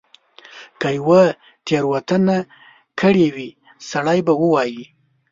[0.81, 1.21] که یوه
[1.65, 2.37] تیره وتنه
[2.99, 3.49] کړې وي
[3.89, 4.83] سړی به ووایي.